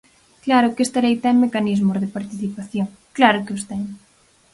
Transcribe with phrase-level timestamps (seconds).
[0.45, 3.81] Claro que esta lei ten mecanismos de participación, claro que os ten.